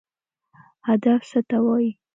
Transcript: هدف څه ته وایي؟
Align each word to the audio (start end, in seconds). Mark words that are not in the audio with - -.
هدف 0.87 1.21
څه 1.29 1.39
ته 1.49 1.57
وایي؟ 1.65 1.91